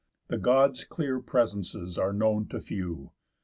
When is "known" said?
2.11-2.47